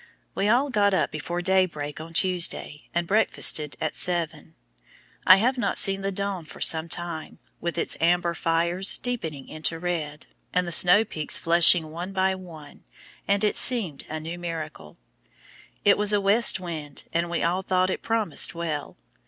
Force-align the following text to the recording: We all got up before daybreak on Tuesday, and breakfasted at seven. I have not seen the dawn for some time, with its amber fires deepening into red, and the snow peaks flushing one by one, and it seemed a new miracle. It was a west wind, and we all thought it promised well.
We 0.33 0.47
all 0.49 0.71
got 0.71 0.95
up 0.95 1.11
before 1.11 1.43
daybreak 1.43 2.01
on 2.01 2.13
Tuesday, 2.13 2.89
and 2.91 3.05
breakfasted 3.05 3.77
at 3.79 3.93
seven. 3.93 4.55
I 5.27 5.35
have 5.35 5.59
not 5.59 5.77
seen 5.77 6.01
the 6.01 6.11
dawn 6.11 6.45
for 6.45 6.59
some 6.59 6.89
time, 6.89 7.37
with 7.59 7.77
its 7.77 7.95
amber 8.01 8.33
fires 8.33 8.97
deepening 8.97 9.47
into 9.47 9.77
red, 9.77 10.25
and 10.53 10.65
the 10.65 10.71
snow 10.71 11.05
peaks 11.05 11.37
flushing 11.37 11.91
one 11.91 12.13
by 12.13 12.33
one, 12.33 12.83
and 13.27 13.43
it 13.43 13.55
seemed 13.55 14.05
a 14.09 14.19
new 14.19 14.39
miracle. 14.39 14.97
It 15.85 15.99
was 15.99 16.13
a 16.13 16.19
west 16.19 16.59
wind, 16.59 17.03
and 17.13 17.29
we 17.29 17.43
all 17.43 17.61
thought 17.61 17.91
it 17.91 18.01
promised 18.01 18.55
well. 18.55 18.97